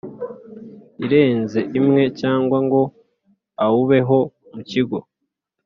[1.05, 2.81] Irenze imwe cyangwa ngo
[3.63, 4.19] awubeho
[4.53, 4.97] mu kigo